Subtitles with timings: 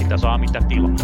[0.00, 0.96] Mitä saa, mitä tilaa.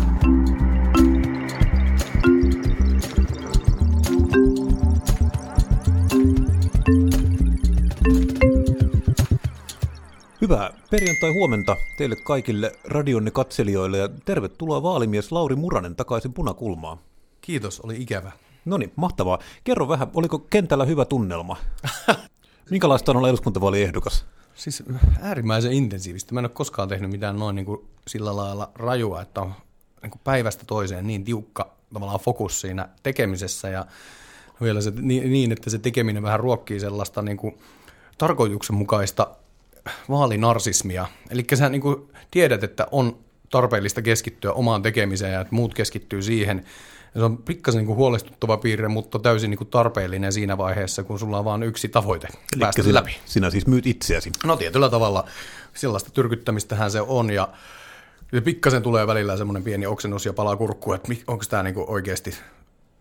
[10.40, 16.98] Hyvää perjantai-huomenta teille kaikille radionne katselijoille ja tervetuloa vaalimies Lauri Muranen takaisin punakulmaan.
[17.40, 18.32] Kiitos, oli ikävä.
[18.64, 19.38] No niin, mahtavaa.
[19.64, 21.56] Kerro vähän, oliko kentällä hyvä tunnelma?
[22.70, 24.24] Minkälaista on olla eduskuntavaaliehdokas?
[24.54, 24.82] Siis
[25.20, 26.34] äärimmäisen intensiivistä.
[26.34, 29.54] Mä en ole koskaan tehnyt mitään noin niin kuin sillä lailla rajua, että on
[30.02, 33.86] niin kuin päivästä toiseen niin tiukka tavallaan fokus siinä tekemisessä ja
[34.62, 37.58] vielä se, niin, että se tekeminen vähän ruokkii sellaista niin kuin
[38.18, 39.36] tarkoituksenmukaista
[40.08, 41.06] vaalinarsismia.
[41.30, 43.18] Eli sä niin kuin tiedät, että on
[43.50, 46.64] tarpeellista keskittyä omaan tekemiseen ja että muut keskittyy siihen.
[47.14, 51.02] Ja se on pikkasen niin kuin huolestuttava piirre, mutta täysin niin kuin tarpeellinen siinä vaiheessa,
[51.02, 53.16] kun sulla on vain yksi tavoite Elikkä päästä sinä, läpi.
[53.24, 54.30] Sinä siis myyt itseäsi.
[54.44, 55.24] No tietyllä tavalla
[55.74, 57.48] sellaista tyrkyttämistähän se on ja
[58.44, 62.34] pikkasen tulee välillä semmoinen pieni oksennus ja palaa kurkkuun, että onko tämä niinku oikeasti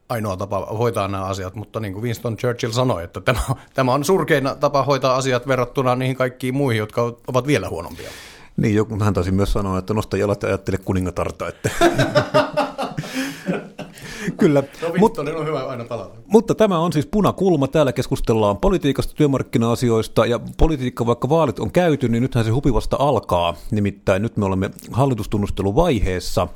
[0.09, 3.39] ainoa tapa hoitaa nämä asiat, mutta niin kuin Winston Churchill sanoi, että tämä,
[3.73, 8.09] tämä on surkein tapa hoitaa asiat verrattuna niihin kaikkiin muihin, jotka ovat vielä huonompia.
[8.57, 11.47] Niin, joku, hän taisi myös sanoa, että nosta jalat ja ajattele kuningatarta.
[11.47, 11.69] Että.
[14.37, 14.63] Kyllä.
[14.81, 16.15] No Mut, Winston on hyvä aina palata.
[16.27, 17.67] mutta tämä on siis punakulma.
[17.67, 23.55] Täällä keskustellaan politiikasta, työmarkkina-asioista ja politiikka, vaikka vaalit on käyty, niin nythän se hupivasta alkaa.
[23.71, 26.47] Nimittäin nyt me olemme hallitustunnusteluvaiheessa.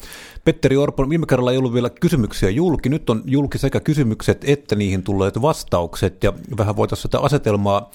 [0.46, 2.90] Petteri Orpo, viime kerralla ei ollut vielä kysymyksiä julki.
[2.90, 7.92] Nyt on julki sekä kysymykset että niihin tulleet vastaukset ja vähän voitaisiin sitä asetelmaa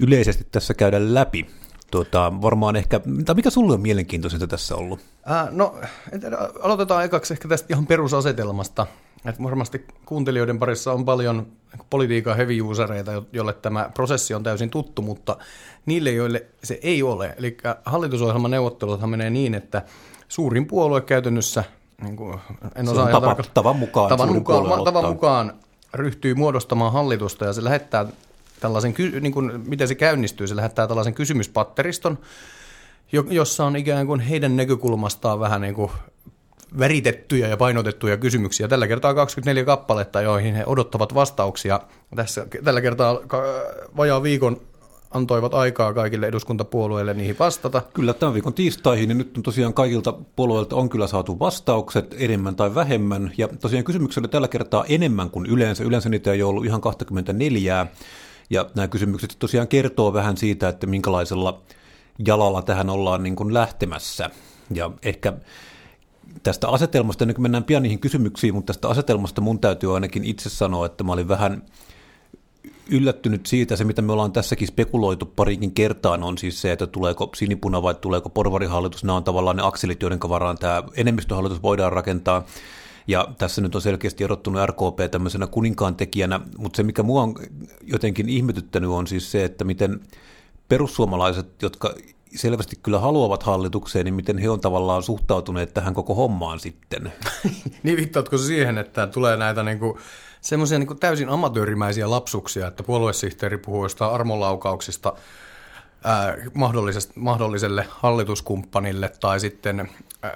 [0.00, 1.46] yleisesti tässä käydä läpi.
[1.90, 5.00] Tuota, varmaan ehkä, tai mikä sulle on mielenkiintoisinta tässä ollut?
[5.30, 5.74] Äh, no,
[6.62, 8.86] aloitetaan ekaksi ehkä tästä ihan perusasetelmasta.
[9.24, 11.46] Et varmasti kuuntelijoiden parissa on paljon
[11.90, 15.36] politiikan heavy usereita, jolle tämä prosessi on täysin tuttu, mutta
[15.86, 17.34] niille, joille se ei ole.
[17.38, 19.82] Eli hallitusohjelman neuvotteluthan menee niin, että
[20.28, 21.64] suurin puolue käytännössä,
[22.02, 22.38] niin kuin
[22.74, 25.52] en Se osaa tapa- tarkka- tavan mukaan tavan mukaan, tavan mukaan
[25.94, 28.06] ryhtyy muodostamaan hallitusta ja se lähettää
[28.60, 32.18] tällaisen, niin kuin, miten se käynnistyy, se lähettää tällaisen kysymyspatteriston,
[33.12, 35.90] jo- jossa on ikään kuin heidän näkökulmastaan vähän niin kuin
[36.78, 38.68] väritettyjä ja painotettuja kysymyksiä.
[38.68, 41.80] Tällä kertaa 24 kappaletta, joihin he odottavat vastauksia.
[42.16, 43.20] Tässä, tällä kertaa
[43.96, 44.60] vajaa viikon
[45.10, 47.82] antoivat aikaa kaikille eduskuntapuolueille niihin vastata.
[47.94, 52.56] Kyllä tämän viikon tiistaihin, ja nyt on tosiaan kaikilta puolueilta on kyllä saatu vastaukset enemmän
[52.56, 55.84] tai vähemmän, ja tosiaan kysymyksiä oli tällä kertaa enemmän kuin yleensä.
[55.84, 57.86] Yleensä niitä ei ollut ihan 24,
[58.50, 61.62] ja nämä kysymykset tosiaan kertoo vähän siitä, että minkälaisella
[62.26, 64.30] jalalla tähän ollaan niin kuin lähtemässä.
[64.74, 65.32] Ja ehkä
[66.42, 70.50] tästä asetelmasta, ennen kuin mennään pian niihin kysymyksiin, mutta tästä asetelmasta mun täytyy ainakin itse
[70.50, 71.62] sanoa, että mä olin vähän
[72.90, 77.30] yllättynyt siitä, se mitä me ollaan tässäkin spekuloitu parikin kertaan, on siis se, että tuleeko
[77.36, 79.04] sinipuna vai tuleeko porvarihallitus.
[79.04, 82.44] Nämä on tavallaan ne akselit, joiden varaan tämä enemmistöhallitus voidaan rakentaa.
[83.06, 87.34] Ja tässä nyt on selkeästi erottunut RKP tämmöisenä kuninkaan tekijänä, mutta se mikä mua on
[87.82, 90.00] jotenkin ihmetyttänyt on siis se, että miten
[90.68, 91.94] perussuomalaiset, jotka
[92.36, 97.12] selvästi kyllä haluavat hallitukseen, niin miten he on tavallaan suhtautuneet tähän koko hommaan sitten.
[97.82, 99.98] Niin viittaatko siihen, että tulee näitä niinku,
[100.40, 105.12] semmoisia niinku täysin amatöörimäisiä lapsuksia, että puoluesihteeri puhuu jostain armolaukauksista
[106.04, 106.36] ää,
[107.16, 109.88] mahdolliselle hallituskumppanille, tai sitten
[110.22, 110.32] ää,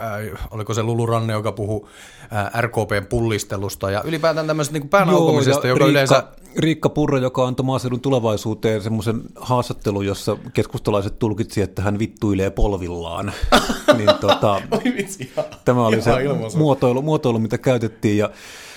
[0.51, 1.89] oliko se Lulu Ranne, joka puhuu
[2.31, 6.25] ää, RKPn pullistelusta, ja ylipäätään tämmöisestä niinku päänaukomisesta, joka Riikka, yleensä...
[6.59, 13.33] Riikka Purra, joka antoi maaseudun tulevaisuuteen semmoisen haastattelun, jossa keskustalaiset tulkitsi, että hän vittuilee polvillaan.
[13.97, 14.63] niin tota,
[14.97, 15.33] vitsi,
[15.65, 16.59] Tämä oli se ilmaisu.
[16.59, 18.19] muotoilu, muotoilu, mitä käytettiin.
[18.19, 18.31] Ja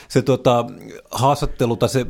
[0.08, 0.66] se tota,
[1.12, 2.06] haastattelu, tai se,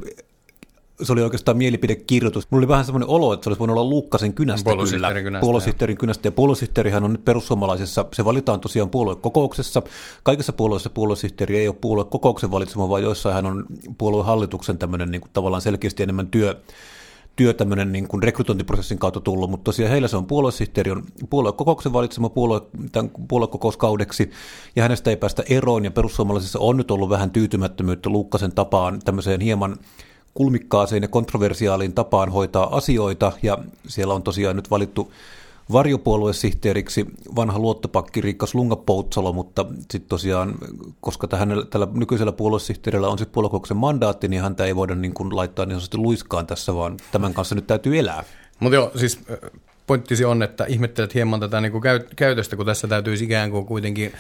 [1.04, 2.48] se oli oikeastaan mielipidekirjoitus.
[2.52, 5.14] Mulla oli vähän semmoinen olo, että se olisi voinut olla Luukkasen kynästä kyllä.
[5.24, 6.28] kynästä, Puoluesihteerin kynästä.
[6.28, 9.82] Ja puoluesihteerihän on nyt perussuomalaisessa, se valitaan tosiaan puoluekokouksessa.
[10.24, 13.66] Kaikissa puolueissa puoluesihteeri ei ole puoluekokouksen valitsema, vaan joissain hän on
[13.98, 16.62] puoluehallituksen tämmöinen niin kuin, tavallaan selkeästi enemmän työ,
[17.36, 21.94] työ tämmöinen niin kuin rekrytointiprosessin kautta tullut, mutta tosiaan heillä se on puoluesihteeri, on puoluekokouksen
[21.94, 22.62] valitsema puolue,
[22.92, 24.32] tämän puoluekokouskaudeksi,
[24.76, 29.42] ja hänestä ei päästä eroon, ja perussuomalaisissa on nyt ollut vähän tyytymättömyyttä Luukkasen tapaan tämmöiseen
[29.42, 29.78] hieman
[30.38, 33.58] kulmikkaaseen ja kontroversiaaliin tapaan hoitaa asioita, ja
[33.88, 35.12] siellä on tosiaan nyt valittu
[35.72, 37.06] varjopuoluesihteeriksi
[37.36, 40.56] vanha luottopakki Riikka Slunga-Poutsalo, mutta sitten tosiaan,
[41.02, 45.36] koska tähän, tällä nykyisellä puoluesihteerillä on sitten puoluekokouksen mandaatti, niin häntä ei voida niin kuin
[45.36, 48.24] laittaa niin sanotusti luiskaan tässä, vaan tämän kanssa nyt täytyy elää.
[48.60, 49.52] Mutta joo, siis äh,
[49.88, 53.66] pointtisi on, että ihmettelet hieman tätä niin kuin käy- käytöstä, kun tässä täytyisi ikään kuin
[53.66, 54.12] kuitenkin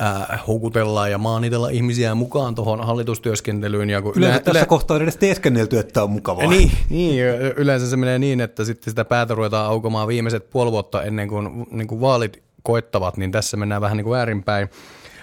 [0.00, 3.90] äh, houkutella ja maanitella ihmisiä mukaan tuohon hallitustyöskentelyyn.
[3.90, 6.46] Ja kun yleensä yle- tässä yle- kohtaa on edes teeskennelty, että on mukavaa.
[6.46, 7.24] Niin, niin,
[7.56, 11.66] yleensä se menee niin, että sitten sitä päätä ruvetaan aukomaan viimeiset puoli vuotta ennen kuin,
[11.70, 14.68] niin kuin vaalit koettavat, niin tässä mennään vähän niin kuin väärinpäin.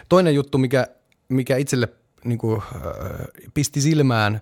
[0.10, 0.88] Toinen juttu, mikä,
[1.30, 1.90] mikä itselle
[2.24, 2.82] niin kuin, äh,
[3.54, 4.36] pisti silmään,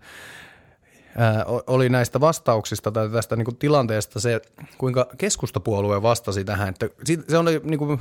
[1.22, 4.42] äh, oli näistä vastauksista tai tästä niin kuin tilanteesta se,
[4.78, 6.70] kuinka keskustapuolue vastasi tähän.
[6.70, 6.90] Että
[7.28, 8.00] se on niin kuin,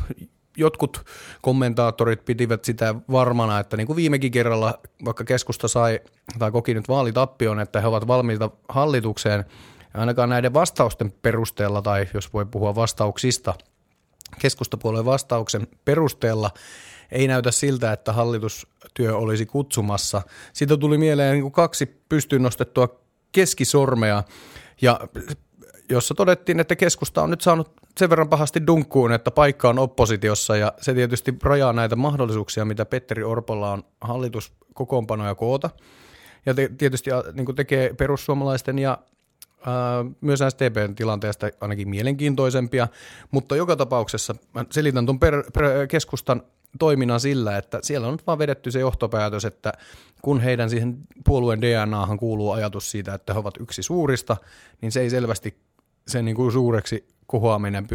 [0.56, 1.04] jotkut
[1.42, 6.00] kommentaattorit pitivät sitä varmana, että niin kuin viimekin kerralla, vaikka keskusta sai
[6.38, 9.44] tai koki nyt vaalitappion, että he ovat valmiita hallitukseen,
[9.94, 13.54] ainakaan näiden vastausten perusteella, tai jos voi puhua vastauksista,
[14.38, 16.50] keskustapuolueen vastauksen perusteella
[17.12, 20.22] ei näytä siltä, että hallitustyö olisi kutsumassa.
[20.52, 23.00] Siitä tuli mieleen niin kuin kaksi pystyyn nostettua
[23.32, 24.22] keskisormea,
[24.82, 25.00] ja
[25.90, 30.56] jossa todettiin, että keskusta on nyt saanut sen verran pahasti dunkkuun, että paikka on oppositiossa
[30.56, 35.70] ja se tietysti rajaa näitä mahdollisuuksia, mitä Petteri Orpolla on hallituskokoonpanoja koota.
[36.46, 38.98] Ja te, tietysti niin tekee perussuomalaisten ja
[39.66, 42.88] ää, myös STPn tilanteesta ainakin mielenkiintoisempia,
[43.30, 46.42] mutta joka tapauksessa mä selitän tuon per, per, keskustan
[46.78, 49.72] toiminnan sillä, että siellä on nyt vaan vedetty se johtopäätös, että
[50.22, 54.36] kun heidän siihen puolueen DNAhan kuuluu ajatus siitä, että he ovat yksi suurista,
[54.80, 55.56] niin se ei selvästi
[56.10, 57.86] sen niin kuin suureksi kohoaminen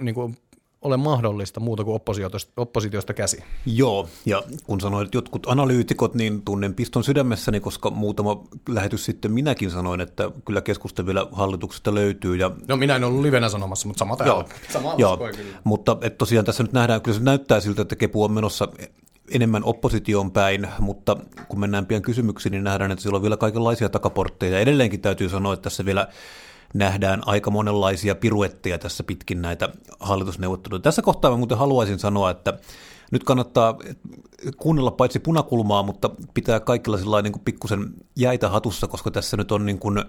[0.00, 0.36] niin kuin
[0.82, 3.44] ole mahdollista muuta kuin oppositiosta, oppositiosta käsi.
[3.66, 9.70] Joo, ja kun sanoit jotkut analyytikot, niin tunnen piston sydämessäni, koska muutama lähetys sitten minäkin
[9.70, 12.36] sanoin, että kyllä keskusta vielä hallituksesta löytyy.
[12.36, 12.50] Ja...
[12.68, 14.34] No minä en ollut livenä sanomassa, mutta sama täällä.
[14.34, 15.16] Joo, sama joo.
[15.16, 15.58] Kyllä.
[15.64, 18.68] mutta et tosiaan tässä nyt nähdään, kyllä se näyttää siltä, että Kepu on menossa
[19.30, 21.16] enemmän oppositioon päin, mutta
[21.48, 24.60] kun mennään pian kysymyksiin, niin nähdään, että siellä on vielä kaikenlaisia takaportteja.
[24.60, 26.08] Edelleenkin täytyy sanoa, että tässä vielä
[26.74, 29.68] nähdään aika monenlaisia piruetteja tässä pitkin näitä
[30.00, 30.80] hallitusneuvotteluja.
[30.80, 32.58] Tässä kohtaa mä muuten haluaisin sanoa, että
[33.10, 33.78] nyt kannattaa
[34.56, 39.66] kuunnella paitsi punakulmaa, mutta pitää kaikilla sellainen niin pikkusen jäitä hatussa, koska tässä nyt on
[39.66, 40.04] niin kuin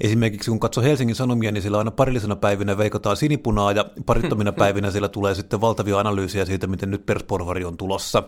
[0.00, 4.90] Esimerkiksi kun katsoo Helsingin Sanomia, niin siellä aina parillisena päivinä veikataan sinipunaa ja parittomina päivinä
[4.90, 8.22] siellä tulee sitten valtavia analyysiä siitä, miten nyt persporvari on tulossa.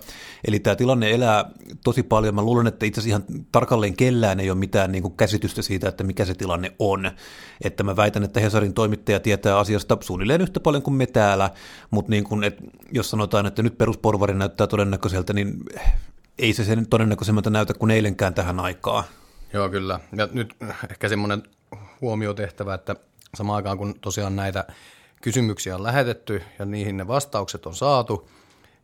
[0.46, 1.50] Eli tämä tilanne elää
[1.84, 2.34] tosi paljon.
[2.34, 5.88] Mä luulen, että itse asiassa ihan tarkalleen kellään ei ole mitään niin kuin käsitystä siitä,
[5.88, 7.11] että mikä se tilanne on.
[7.64, 11.50] Että mä väitän, että Hesarin toimittaja tietää asiasta suunnilleen yhtä paljon kuin me täällä,
[11.90, 12.62] mutta niin kuin, että
[12.93, 15.56] jos sanotaan, että nyt perusporvari näyttää todennäköiseltä, niin
[16.38, 19.05] ei se sen todennäköisemmalta näytä kuin eilenkään tähän aikaan.
[19.55, 20.01] Joo, kyllä.
[20.17, 20.56] Ja nyt
[20.91, 21.43] ehkä semmoinen
[22.01, 22.97] huomio tehtävä, että
[23.35, 24.65] samaan aikaan kun tosiaan näitä
[25.23, 28.31] kysymyksiä on lähetetty ja niihin ne vastaukset on saatu,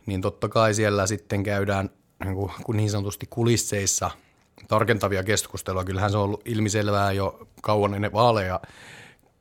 [0.06, 1.90] niin totta kai siellä sitten käydään
[2.24, 2.36] niin,
[2.76, 4.10] niin sanotusti kulisseissa
[4.68, 5.84] tarkentavia keskustelua.
[5.84, 8.60] Kyllähän se on ollut ilmiselvää jo kauan ennen vaaleja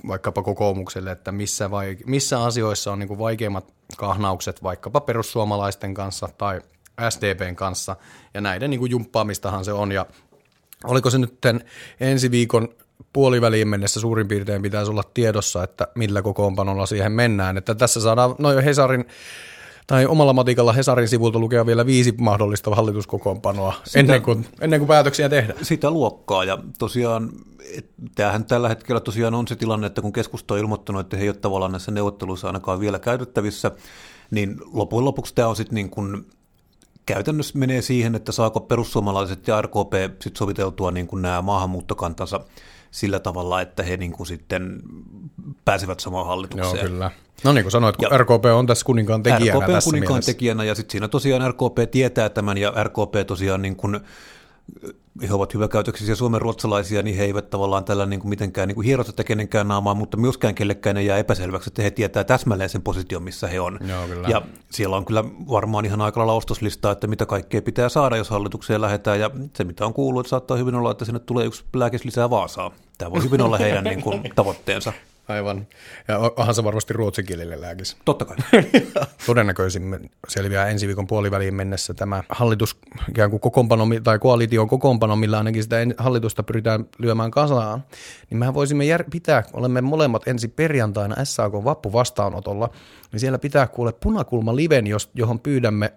[0.07, 6.29] vaikkapa kokoomukselle, että missä, vai, missä asioissa on niin kuin vaikeimmat kahnaukset vaikkapa perussuomalaisten kanssa
[6.37, 6.61] tai
[7.09, 7.95] SDPn kanssa,
[8.33, 10.05] ja näiden niin kuin jumppaamistahan se on, ja
[10.83, 11.39] oliko se nyt
[11.99, 12.69] ensi viikon
[13.13, 17.57] puoliväliin mennessä suurin piirtein pitäisi olla tiedossa, että millä kokoonpanolla siihen mennään.
[17.57, 19.05] Että tässä saadaan noin Hesarin
[19.87, 24.87] tai omalla matikalla Hesarin sivulta lukea vielä viisi mahdollista hallituskokoonpanoa sitä, ennen, kuin, ennen kuin
[24.87, 25.65] päätöksiä tehdään.
[25.65, 27.29] Sitä luokkaa ja tosiaan
[28.15, 31.29] tämähän tällä hetkellä tosiaan on se tilanne, että kun keskusta on ilmoittanut, että he ei
[31.29, 33.71] ole tavallaan näissä neuvotteluissa ainakaan vielä käytettävissä,
[34.31, 36.25] niin lopun lopuksi tämä on sitten niin kuin
[37.13, 42.39] käytännössä menee siihen, että saako perussuomalaiset ja RKP sit soviteltua niin kuin nämä maahanmuuttokantansa
[42.91, 44.79] sillä tavalla, että he niin kuin sitten
[45.65, 46.75] pääsevät samaan hallitukseen.
[46.75, 47.11] Joo, kyllä.
[47.43, 50.31] No niin kuin sanoit, ja RKP on tässä kuninkaan tekijänä RKP on kuninkaan mielessä.
[50.31, 53.99] tekijänä ja sitten siinä tosiaan RKP tietää tämän ja RKP tosiaan niin kuin
[55.27, 58.85] he ovat hyväkäytöksisiä suomen ruotsalaisia, niin he eivät tavallaan tällä niin kuin mitenkään niin kuin
[58.85, 63.23] hierota kenenkään naamaa, mutta myöskään kellekään ei jää epäselväksi, että he tietää täsmälleen sen position,
[63.23, 63.79] missä he on.
[63.87, 64.27] Joo, kyllä.
[64.27, 68.29] Ja siellä on kyllä varmaan ihan aika lailla ostoslistaa, että mitä kaikkea pitää saada, jos
[68.29, 71.63] hallitukseen lähdetään, ja se mitä on kuullut, että saattaa hyvin olla, että sinne tulee yksi
[71.73, 72.71] lääkes lisää Vaasaa.
[72.97, 74.93] Tämä voi hyvin olla heidän niin kuin, tavoitteensa.
[75.29, 75.67] Aivan.
[76.07, 77.97] Ja onhan se varmasti ruotsinkielinen lääkis.
[78.05, 78.37] Totta kai.
[79.25, 82.77] Todennäköisimmin selviää ensi viikon puoliväliin mennessä tämä hallitus,
[83.09, 87.83] ikään kuin kokoonpano, tai koalition kokoonpano, millä ainakin sitä hallitusta pyritään lyömään kasaan,
[88.29, 92.69] niin mehän voisimme jär- pitää, olemme molemmat ensi perjantaina SAK vappuvastaanotolla,
[93.11, 95.93] niin siellä pitää kuule punakulma liven, johon pyydämme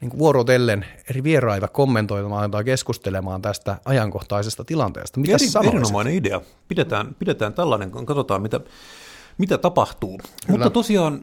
[0.00, 5.20] niin vuorotellen eri vieraita kommentoimaan tai keskustelemaan tästä ajankohtaisesta tilanteesta.
[5.20, 6.40] Mitä Eri, erinomainen idea.
[6.68, 8.60] Pidetään, pidetään tällainen, katsotaan mitä,
[9.38, 10.18] mitä tapahtuu.
[10.18, 10.58] Kyllä.
[10.58, 11.20] Mutta tosiaan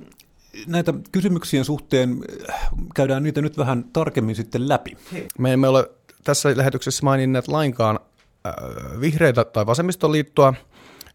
[0.68, 2.18] näitä kysymyksien suhteen
[2.50, 4.98] äh, käydään niitä nyt vähän tarkemmin sitten läpi.
[5.38, 5.92] Me emme ole
[6.24, 8.00] tässä lähetyksessä maininneet lainkaan
[8.46, 8.54] äh,
[9.00, 10.54] vihreitä tai vasemmistoliittoa,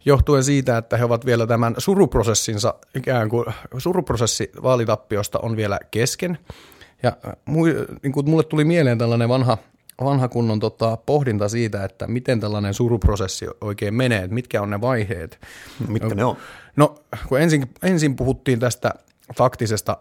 [0.04, 3.46] johtuen siitä, että he ovat vielä tämän suruprosessinsa, ikään kuin
[3.78, 6.38] suruprosessi vaalitappiosta on vielä kesken.
[7.02, 7.12] Ja
[8.02, 9.58] niin kuin mulle tuli mieleen tällainen vanha,
[10.04, 14.80] vanha kunnon tota, pohdinta siitä, että miten tällainen suruprosessi oikein menee, että mitkä on ne
[14.80, 15.38] vaiheet.
[15.88, 16.36] Mitkä ne on?
[16.76, 16.94] No,
[17.28, 18.94] kun ensin, ensin puhuttiin tästä
[19.36, 19.96] taktisesta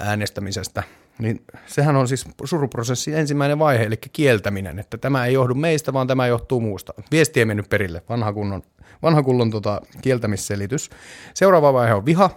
[0.00, 0.82] äänestämisestä,
[1.18, 6.06] niin sehän on siis suruprosessin ensimmäinen vaihe, eli kieltäminen, että tämä ei johdu meistä, vaan
[6.06, 6.94] tämä johtuu muusta.
[7.10, 8.62] Viesti ei mennyt perille, vanha kunnon,
[9.02, 10.90] vanha kunnon tota, kieltämisselitys.
[11.34, 12.30] Seuraava vaihe on viha,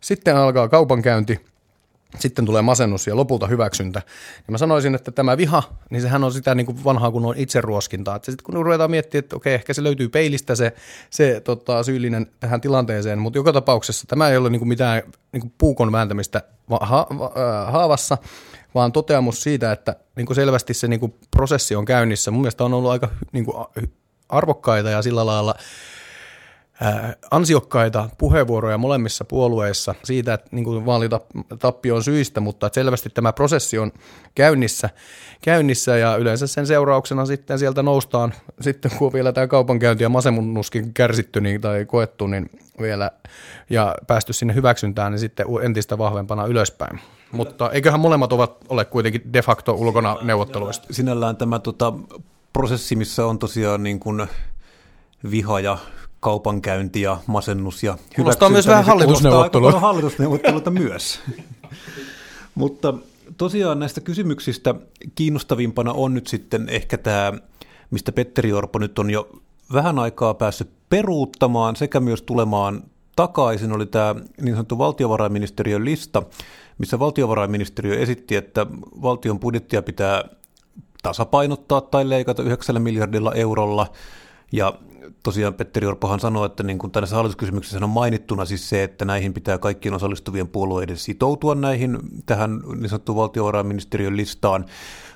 [0.00, 1.40] sitten alkaa kaupankäynti,
[2.18, 4.02] sitten tulee masennus ja lopulta hyväksyntä.
[4.36, 8.16] Ja mä sanoisin, että tämä viha, niin sehän on sitä niin kuin vanhaa kunnon itseruoskintaa.
[8.16, 10.72] Että sitten kun ruvetaan miettimään, että okei, ehkä se löytyy peilistä se,
[11.10, 15.02] se tota, syyllinen tähän tilanteeseen, mutta joka tapauksessa tämä ei ole niin kuin mitään
[15.32, 16.42] niin kuin puukon vääntämistä
[16.80, 17.32] ha- va-
[17.70, 18.18] haavassa,
[18.74, 22.30] vaan toteamus siitä, että niin kuin selvästi se niin kuin prosessi on käynnissä.
[22.30, 23.66] Mun mielestä on ollut aika niin kuin
[24.28, 25.54] arvokkaita ja sillä lailla
[27.30, 33.78] ansiokkaita puheenvuoroja molemmissa puolueissa siitä, että niin kuin vaalitappion syistä, mutta että selvästi tämä prosessi
[33.78, 33.92] on
[34.34, 34.90] käynnissä,
[35.42, 40.08] käynnissä ja yleensä sen seurauksena sitten sieltä noustaan, sitten kun on vielä tämä kaupankäynti ja
[40.08, 42.50] masemunnuskin kärsitty niin, tai koettu, niin
[42.80, 43.10] vielä
[43.70, 47.00] ja päästy sinne hyväksyntään, niin sitten entistä vahvempana ylöspäin.
[47.32, 50.86] Mutta eiköhän molemmat ovat ole kuitenkin de facto ulkona neuvotteluista.
[50.90, 51.92] Sinällään tämä tota,
[52.52, 54.26] prosessi, missä on tosiaan niin kuin
[55.30, 55.78] viha ja
[56.24, 59.80] kaupankäynti ja masennus ja Kuulostaa myös vähän hallitusneuvottelua.
[59.80, 61.20] hallitusneuvotteluita myös.
[62.54, 62.94] Mutta
[63.36, 64.74] tosiaan näistä kysymyksistä
[65.14, 67.32] kiinnostavimpana on nyt sitten ehkä tämä,
[67.90, 69.28] mistä Petteri Orpo nyt on jo
[69.72, 72.82] vähän aikaa päässyt peruuttamaan sekä myös tulemaan
[73.16, 76.22] takaisin, oli tämä niin sanottu valtiovarainministeriön lista,
[76.78, 78.66] missä valtiovarainministeriö esitti, että
[79.02, 80.24] valtion budjettia pitää
[81.02, 83.86] tasapainottaa tai leikata 9 miljardilla eurolla,
[84.54, 84.72] ja
[85.22, 89.34] tosiaan Petteri Orpohan sanoi, että niin kuin tässä hallituskysymyksessä on mainittuna siis se, että näihin
[89.34, 94.64] pitää kaikkien osallistuvien puolueiden sitoutua näihin tähän niin sanottuun valtiovarainministeriön listaan,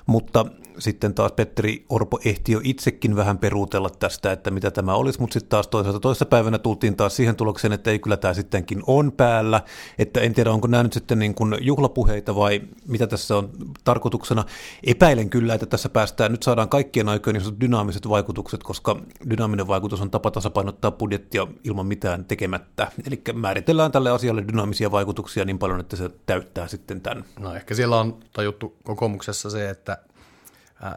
[0.09, 0.45] mutta
[0.79, 5.33] sitten taas Petteri Orpo ehti jo itsekin vähän peruutella tästä, että mitä tämä olisi, mutta
[5.33, 9.11] sitten taas toisaalta toisessa päivänä tultiin taas siihen tulokseen, että ei kyllä tämä sittenkin on
[9.11, 9.61] päällä,
[9.99, 13.49] että en tiedä onko nämä nyt sitten niin kuin juhlapuheita vai mitä tässä on
[13.83, 14.43] tarkoituksena.
[14.83, 18.95] Epäilen kyllä, että tässä päästään, nyt saadaan kaikkien aikojen niin dynaamiset vaikutukset, koska
[19.29, 22.91] dynaaminen vaikutus on tapa tasapainottaa budjettia ilman mitään tekemättä.
[23.07, 27.25] Eli määritellään tälle asialle dynaamisia vaikutuksia niin paljon, että se täyttää sitten tämän.
[27.39, 29.97] No ehkä siellä on tajuttu kokoomuksessa se, että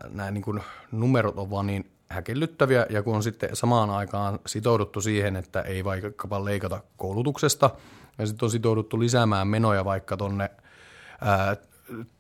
[0.09, 0.61] nämä niin kuin
[0.93, 5.85] numerot ovat vaan niin häkellyttäviä, ja kun on sitten samaan aikaan sitouduttu siihen, että ei
[5.85, 7.71] vaikkapa leikata koulutuksesta,
[8.19, 10.51] ja sitten on sitouduttu lisäämään menoja vaikka tuonne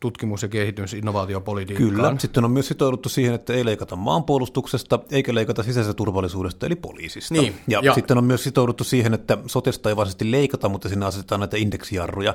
[0.00, 1.90] tutkimus- ja kehitys- innovaatiopolitiikkaan.
[1.90, 6.76] Kyllä, sitten on myös sitouduttu siihen, että ei leikata maanpuolustuksesta eikä leikata sisäisestä turvallisuudesta eli
[6.76, 7.35] poliisista.
[7.35, 11.07] Niin, ja, ja sitten on myös sitouduttu siihen, että sotesta ei varsinaisesti leikata, mutta sinne
[11.07, 12.35] asetetaan näitä indeksijarruja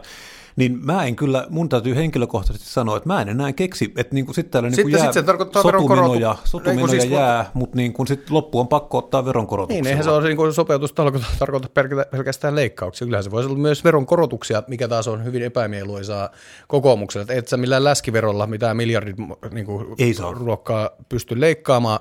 [0.58, 4.26] niin mä en kyllä, mun täytyy henkilökohtaisesti sanoa, että mä en enää keksi, että niin
[4.26, 5.26] kuin sitten täällä niin jää sit
[5.62, 9.82] sotumenoja, sotumenoja siis, jää, mutta niin kuin sit loppu on pakko ottaa veronkorotuksia.
[9.82, 11.70] Niin, eihän se ole niin kuin sopeutus tarkoita, tarkoita
[12.12, 13.06] pelkästään leikkauksia.
[13.06, 16.30] Kyllähän se voisi olla myös veronkorotuksia, mikä taas on hyvin epämieluisaa
[16.68, 17.22] kokoomukselle.
[17.22, 19.16] Että et sä millään läskiverolla mitään miljardit
[19.52, 20.34] niin kuin Ei saa.
[20.34, 22.00] ruokkaa pysty leikkaamaan.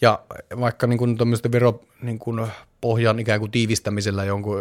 [0.00, 0.18] Ja
[0.60, 1.18] vaikka niin kuin
[1.52, 2.46] vero niin kuin
[2.80, 4.60] pohjan ikään kuin tiivistämisellä jonkun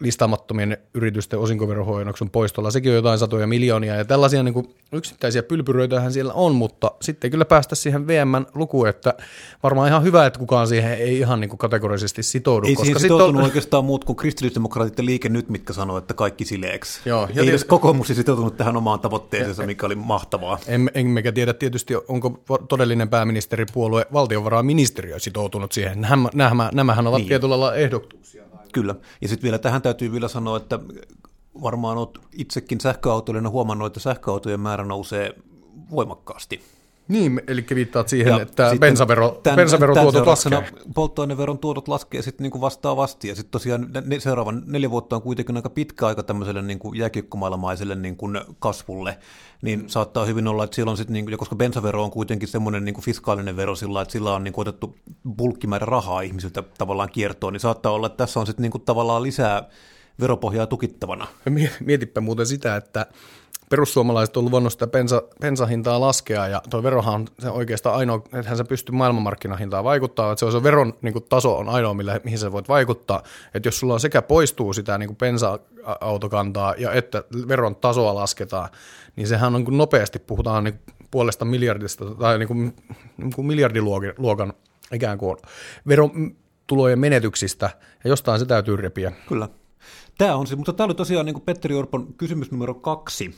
[0.00, 6.12] listaamattomien yritysten osinkoverohuojennuksen poistolla, sekin on jotain satoja miljoonia, ja tällaisia niin kuin yksittäisiä pylpyröitähän
[6.12, 9.14] siellä on, mutta sitten ei kyllä päästä siihen VM-lukuun, että
[9.62, 12.66] varmaan ihan hyvä, että kukaan siihen ei ihan niin kuin kategorisesti sitoudu.
[12.66, 13.44] Ei koska siihen sitoutunut on...
[13.44, 17.00] oikeastaan muut kuin kristillisdemokraatit ja liike nyt, mitkä sanoo, että kaikki sileeksi.
[17.04, 20.58] Joo, ja ei edes kokoomus sitoutunut tähän omaan tavoitteeseensa, mikä oli mahtavaa.
[20.66, 26.00] En, emmekä tiedä tietysti, onko todellinen pääministeripuolue valtiovarainministeriö sitoutunut siihen.
[26.00, 27.28] Nämä, nämä, nämähän ovat niin.
[27.28, 28.49] tietyllä lailla ehdotuksia.
[28.72, 30.78] Kyllä, ja sitten vielä tähän täytyy vielä sanoa, että
[31.62, 35.34] varmaan olet itsekin sähköautoilijana huomannut, että sähköautojen määrä nousee
[35.90, 36.62] voimakkaasti.
[37.10, 40.64] Niin, eli viittaat siihen, ja että bensavero, tämän, bensaverotuotot laskee.
[40.94, 45.22] Polttoaineveron tuotot laskee sitten niin kuin vastaavasti, ja sitten tosiaan ne, seuraavan neljä vuotta on
[45.22, 49.18] kuitenkin aika pitkä aika tämmöiselle niin kuin jääkiekkomaailmaiselle niin kuin kasvulle,
[49.62, 49.88] niin mm.
[49.88, 53.04] saattaa hyvin olla, että silloin sitten, niin kuin, koska bensavero on kuitenkin semmoinen niin kuin
[53.04, 54.96] fiskaalinen vero sillä, että sillä on niin kuin otettu
[55.36, 59.22] bulkkimäärä rahaa ihmisiltä tavallaan kiertoon, niin saattaa olla, että tässä on sitten niin kuin tavallaan
[59.22, 59.68] lisää
[60.20, 61.26] veropohjaa tukittavana.
[61.80, 63.06] Mietipä muuten sitä, että
[63.70, 68.56] perussuomalaiset on luvannut sitä bensa, bensahintaa laskea, ja tuo verohan on se oikeastaan ainoa, että
[68.56, 72.20] se pystyy maailmanmarkkinahintaan vaikuttaa, että se on se veron niin kuin, taso on ainoa, millä,
[72.24, 73.22] mihin sä voit vaikuttaa,
[73.54, 78.68] että jos sulla on sekä poistuu sitä niin kuin bensa-autokantaa, ja että veron tasoa lasketaan,
[79.16, 82.76] niin sehän on niin nopeasti, puhutaan niin puolesta miljardista, tai niin kuin,
[83.16, 84.52] niin kuin miljardiluokan
[84.92, 85.36] ikään kuin
[85.88, 87.70] verotulojen menetyksistä,
[88.04, 89.12] ja jostain se täytyy repiä.
[89.28, 89.48] Kyllä.
[90.18, 93.34] Tämä on se, mutta tämä oli tosiaan niin kuin Petteri Orpon kysymys numero kaksi,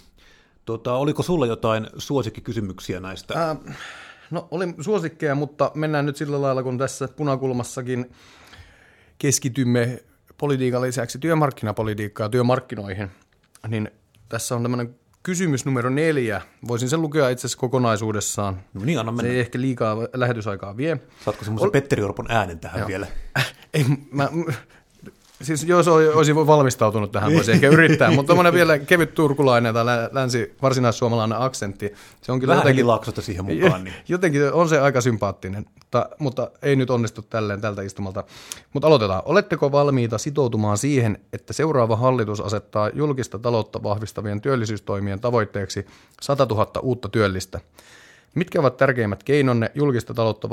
[0.64, 3.34] Tota, oliko sulla jotain suosikkikysymyksiä näistä?
[3.38, 3.56] Ää,
[4.30, 8.10] no oli suosikkeja, mutta mennään nyt sillä lailla, kun tässä punakulmassakin
[9.18, 10.02] keskitymme
[10.38, 13.10] politiikan lisäksi työmarkkinapolitiikkaa työmarkkinoihin,
[13.68, 13.90] niin
[14.28, 16.42] tässä on tämmöinen kysymys numero neljä.
[16.68, 18.60] Voisin sen lukea itse asiassa kokonaisuudessaan.
[18.74, 19.22] No niin, anna mennä.
[19.22, 21.00] Se ei ehkä liikaa lähetysaikaa vie.
[21.24, 21.70] Saatko semmoisen Ol...
[21.70, 22.88] Petteri Orpon äänen tähän Joo.
[22.88, 23.06] vielä?
[23.74, 24.28] ei, mä,
[25.42, 30.56] Siis jos olisi valmistautunut tähän, voisi ehkä yrittää, mutta tuommoinen vielä kevyt turkulainen tai länsi
[30.62, 31.94] varsinais-suomalainen aksentti.
[32.22, 33.84] Se on kyllä Vähän jotenkin, siihen mukaan.
[33.84, 33.94] Niin.
[34.08, 38.24] Jotenkin on se aika sympaattinen, mutta, mutta ei nyt onnistu tälleen tältä istumalta.
[38.72, 39.22] Mutta aloitetaan.
[39.24, 45.86] Oletteko valmiita sitoutumaan siihen, että seuraava hallitus asettaa julkista taloutta vahvistavien työllisyystoimien tavoitteeksi
[46.22, 47.60] 100 000 uutta työllistä?
[48.34, 50.48] Mitkä ovat tärkeimmät keinonne julkista taloutta,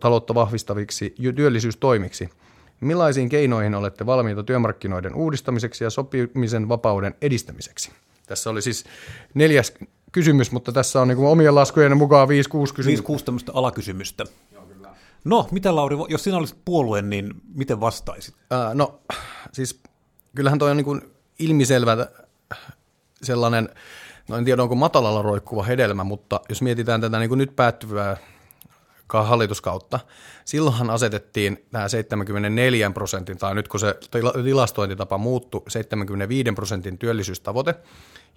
[0.00, 2.28] taloutta vahvistaviksi työllisyystoimiksi–
[2.80, 7.92] Millaisiin keinoihin olette valmiita työmarkkinoiden uudistamiseksi ja sopimisen vapauden edistämiseksi?
[8.26, 8.84] Tässä oli siis
[9.34, 9.74] neljäs
[10.12, 12.30] kysymys, mutta tässä on niin omien laskujen mukaan 5-6
[12.74, 13.08] kysymystä.
[13.08, 14.24] 5-6 tämmöistä alakysymystä.
[15.24, 18.34] No, mitä Lauri, jos sinä olisit puolueen, niin miten vastaisit?
[18.52, 19.00] Äh, no,
[19.52, 19.80] siis
[20.34, 21.02] kyllähän toi on niin kuin
[21.38, 22.06] ilmiselvä
[23.22, 23.68] sellainen,
[24.28, 28.16] no en tiedä onko matalalla roikkuva hedelmä, mutta jos mietitään tätä niin kuin nyt päättyvää
[29.12, 30.00] hallituskautta.
[30.44, 33.98] Silloinhan asetettiin tämä 74 prosentin, tai nyt kun se
[34.44, 37.74] tilastointitapa muuttui, 75 prosentin työllisyystavoite,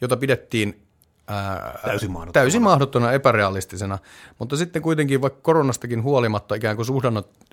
[0.02, 0.88] jota pidettiin
[1.28, 2.32] ää, täysin, mahdottomana.
[2.32, 3.98] täysin mahdottomana epärealistisena.
[4.40, 6.86] Mutta sitten kuitenkin vaikka koronastakin huolimatta ikään kuin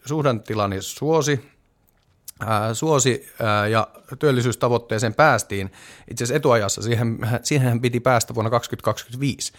[0.06, 1.50] suhdantilani suosi,
[2.40, 5.72] ää, suosi ää, ja työllisyystavoitteeseen päästiin.
[6.10, 9.52] Itse asiassa etuajassa siihen, siihen piti päästä vuonna 2025.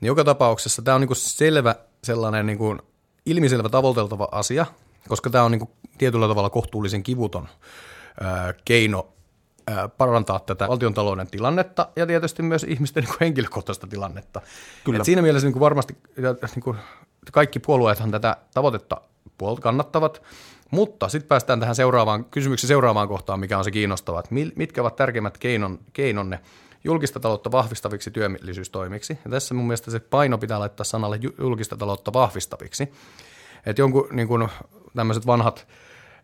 [0.00, 2.82] Niin joka tapauksessa tämä on niin selvä sellainen niin kuin
[3.26, 4.66] ilmiselvä tavoiteltava asia,
[5.08, 7.48] koska tämä on niin kuin tietyllä tavalla kohtuullisen kivuton
[8.20, 9.08] ää, keino
[9.66, 14.40] ää, parantaa tätä valtiontalouden tilannetta ja tietysti myös ihmisten niin kuin henkilökohtaista tilannetta.
[14.84, 14.98] Kyllä.
[14.98, 16.76] Et siinä mielessä niin kuin varmasti niin kuin
[17.32, 19.00] kaikki puolueethan tätä tavoitetta
[19.60, 20.22] kannattavat,
[20.70, 24.96] mutta sitten päästään tähän seuraavaan kysymykseen seuraavaan kohtaan, mikä on se kiinnostava, että mitkä ovat
[24.96, 26.40] tärkeimmät keinon, keinonne
[26.84, 29.18] julkista taloutta vahvistaviksi työllisyystoimiksi.
[29.24, 32.92] Ja tässä mun mielestä se paino pitää laittaa sanalle julkista taloutta vahvistaviksi.
[33.66, 34.48] Että jonkun niin kuin,
[34.96, 35.68] tämmöiset vanhat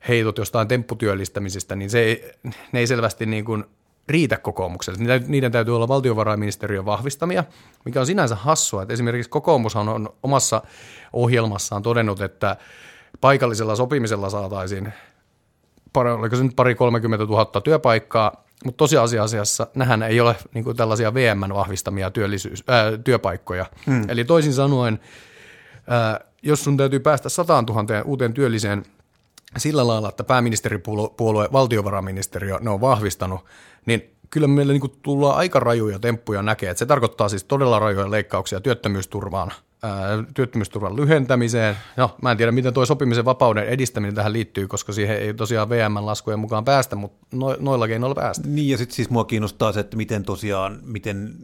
[0.08, 2.32] heitot jostain tempputyöllistämisistä, niin se ei,
[2.72, 3.64] ne ei selvästi niin kuin
[4.08, 5.20] riitä kokoomukselle.
[5.26, 7.44] Niiden täytyy olla valtiovarainministeriön vahvistamia,
[7.84, 8.82] mikä on sinänsä hassua.
[8.82, 10.62] Että esimerkiksi kokoomushan on omassa
[11.12, 12.56] ohjelmassaan todennut, että
[13.20, 14.92] paikallisella sopimisella saataisiin,
[15.96, 21.14] oliko se nyt pari 30 000 työpaikkaa, mutta tosiasiassa nähän ei ole niin kuin tällaisia
[21.14, 23.66] VM-vahvistamia työllisyys, ää, työpaikkoja.
[23.86, 24.04] Hmm.
[24.08, 25.00] Eli toisin sanoen,
[25.86, 28.84] ää, jos sun täytyy päästä 100 000 uuteen työlliseen
[29.56, 33.44] sillä lailla, että pääministeripuolue, valtiovarainministeriö ne on vahvistanut,
[33.86, 36.70] niin kyllä meillä niin tullaan aika rajuja temppuja näkee.
[36.70, 39.52] Että se tarkoittaa siis todella rajoja leikkauksia työttömyysturvaan–
[40.34, 41.76] työttömyysturvan lyhentämiseen.
[41.96, 45.68] No, mä en tiedä, miten tuo sopimisen vapauden edistäminen tähän liittyy, koska siihen ei tosiaan
[45.68, 48.48] VM-laskujen mukaan päästä, mutta no, noilla keinoilla päästä.
[48.48, 51.34] Niin, ja sitten siis mua kiinnostaa se, että miten tosiaan, miten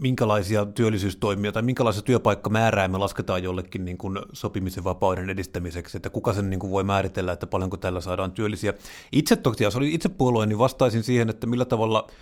[0.00, 6.32] minkälaisia työllisyystoimia tai minkälaisia työpaikkamäärää me lasketaan jollekin niin kuin sopimisen vapauden edistämiseksi, että kuka
[6.32, 8.74] sen niin kuin voi määritellä, että paljonko tällä saadaan työllisiä.
[9.12, 12.06] Itse tosiaan, jos oli itse puolueen, niin vastaisin siihen, että millä tavalla–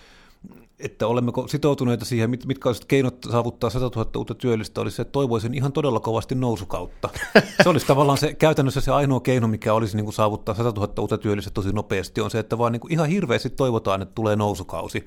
[0.83, 5.12] että olemmeko sitoutuneita siihen, mitkä olisivat keinot saavuttaa 100 000 uutta työllistä, olisi se, että
[5.12, 7.09] toivoisin ihan todella kovasti nousukautta.
[7.62, 10.92] Se olisi tavallaan se käytännössä se ainoa keino, mikä olisi niin kuin saavuttaa 100 000
[11.01, 14.37] uutta työllistä tosi nopeasti, on se, että vaan niin kuin ihan hirveästi toivotaan, että tulee
[14.37, 15.07] nousukausi.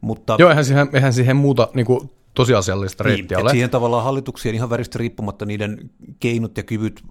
[0.00, 3.50] Mutta, Joo, eihän siihen, eihän siihen muuta niin kuin tosiasiallista niin, reittiä ole.
[3.50, 5.90] Siihen tavallaan hallituksien ihan väristä riippumatta niiden
[6.20, 7.02] keinot ja kyvyt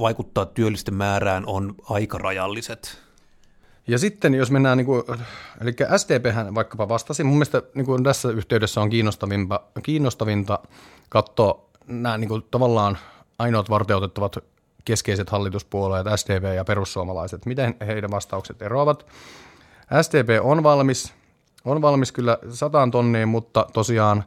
[0.00, 3.07] vaikuttaa työllisten määrään on aika rajalliset.
[3.88, 5.02] Ja sitten jos mennään, niin kuin,
[5.60, 10.58] eli SDPhän vaikkapa vastasi, mun mielestä niin kuin tässä yhteydessä on kiinnostavinta, kiinnostavinta
[11.08, 12.98] katsoa nämä niin kuin, tavallaan
[13.38, 14.38] ainoat varteutettavat
[14.84, 19.06] keskeiset hallituspuolueet, SDP ja perussuomalaiset, miten heidän vastaukset eroavat.
[20.02, 21.14] SDP on valmis,
[21.64, 24.24] on valmis kyllä sataan tonniin, mutta tosiaan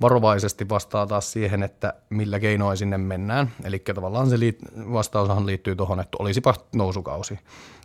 [0.00, 3.50] varovaisesti vastaa taas siihen, että millä keinoin sinne mennään.
[3.64, 7.38] Eli tavallaan se liit- vastaushan liittyy tuohon, että olisipa nousukausi.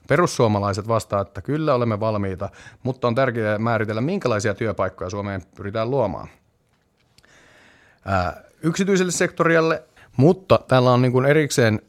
[0.07, 2.49] Perussuomalaiset vastaa, että kyllä olemme valmiita,
[2.83, 6.27] mutta on tärkeää määritellä, minkälaisia työpaikkoja Suomeen pyritään luomaan.
[8.05, 9.83] Ää, yksityiselle sektorille,
[10.17, 11.81] mutta täällä on niin kuin erikseen,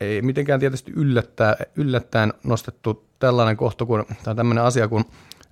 [0.00, 5.04] ei mitenkään tietysti yllättää, yllättäen nostettu tällainen kohta kuin, tai tämmöinen asia kuin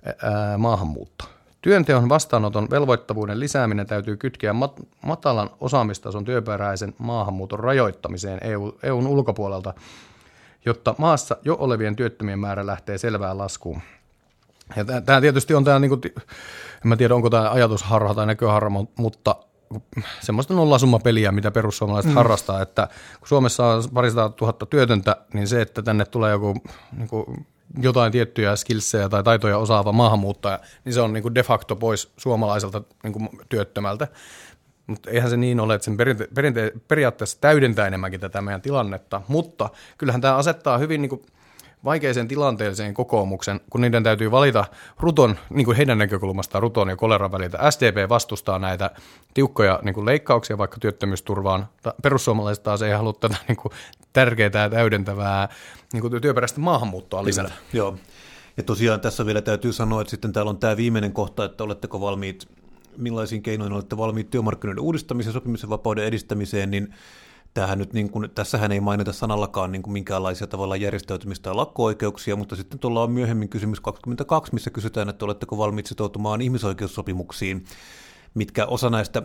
[0.05, 1.25] ää, maahanmuutto.
[1.61, 9.73] Työnteon vastaanoton velvoittavuuden lisääminen täytyy kytkeä mat- matalan osaamistason työperäisen maahanmuuton rajoittamiseen EU, EUn ulkopuolelta–
[10.67, 13.81] jotta maassa jo olevien työttömien määrä lähtee selvään laskuun.
[14.75, 18.85] Ja tämä tietysti on tämä, niin kuin, en mä tiedä onko tämä ajatusharha tai näköharha,
[18.97, 19.35] mutta
[20.21, 22.15] semmoista nollasummapeliä, mitä perussuomalaiset mm.
[22.15, 22.87] harrastaa, että
[23.19, 26.53] kun Suomessa on parista tuhatta työtöntä, niin se, että tänne tulee joku
[26.97, 27.47] niin kuin,
[27.81, 32.11] jotain tiettyjä skillsejä tai taitoja osaava maahanmuuttaja, niin se on niin kuin de facto pois
[32.17, 34.07] suomalaiselta niin kuin työttömältä.
[34.87, 39.21] Mutta eihän se niin ole, että sen perinte- perinte- periaatteessa täydentää enemmänkin tätä meidän tilannetta,
[39.27, 41.21] mutta kyllähän tämä asettaa hyvin niin kuin
[41.85, 44.65] vaikeeseen tilanteeseen kokoomuksen, kun niiden täytyy valita
[44.99, 47.71] Ruton, niin kuin heidän näkökulmastaan Ruton ja koleran väliltä.
[47.71, 48.91] SDP vastustaa näitä
[49.33, 51.67] tiukkoja niin kuin leikkauksia vaikka työttömyysturvaan.
[52.01, 53.71] Perussuomalaiset taas ei halua tätä niin kuin
[54.13, 55.49] tärkeää ja täydentävää
[55.93, 57.49] niin kuin työperäistä maahanmuuttoa lisätä.
[57.49, 57.97] Kyllä, joo.
[58.57, 62.01] Ja tosiaan tässä vielä täytyy sanoa, että sitten täällä on tämä viimeinen kohta, että oletteko
[62.01, 62.47] valmiit,
[62.97, 66.93] millaisiin keinoin olette valmiit työmarkkinoiden uudistamiseen, sopimisen vapauden edistämiseen, niin
[67.57, 72.35] Tämähän nyt niin kuin, tässähän ei mainita sanallakaan niin kuin minkäänlaisia tavalla järjestäytymistä tai lakko-oikeuksia,
[72.35, 77.65] mutta sitten tuolla on myöhemmin kysymys 22, missä kysytään, että oletteko valmiit sitoutumaan ihmisoikeussopimuksiin,
[78.33, 79.23] mitkä osa näistä